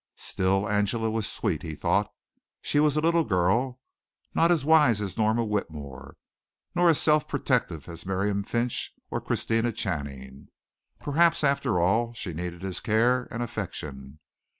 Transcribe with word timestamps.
Still 0.15 0.67
Angela 0.67 1.11
was 1.11 1.31
sweet, 1.31 1.61
he 1.61 1.75
thought. 1.75 2.11
She 2.63 2.79
was 2.79 2.97
a 2.97 3.01
little 3.01 3.23
girl 3.23 3.79
not 4.33 4.51
as 4.51 4.65
wise 4.65 4.99
as 4.99 5.15
Norma 5.15 5.45
Whitmore, 5.45 6.17
not 6.73 6.87
as 6.87 6.99
self 6.99 7.27
protective 7.27 7.87
as 7.87 8.03
Miriam 8.03 8.41
Finch 8.41 8.95
or 9.11 9.21
Christina 9.21 9.71
Channing. 9.71 10.47
Perhaps 10.99 11.43
after 11.43 11.79
all 11.79 12.13
she 12.13 12.33
needed 12.33 12.63
his 12.63 12.79
care 12.79 13.27
and 13.29 13.43
affection. 13.43 14.17